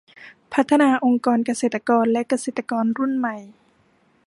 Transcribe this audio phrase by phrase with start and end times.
[0.53, 3.37] พัฒนาองค์กรเกษตรกรและเกษตรกรรุ่นใหม่